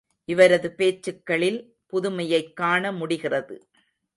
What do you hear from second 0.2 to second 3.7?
இவரது பேச்சுக்களில் புதுமையைக் காண முடிகிறது.